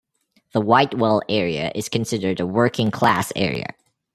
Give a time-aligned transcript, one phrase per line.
[0.53, 3.75] The Whitewell area is considered a working class area.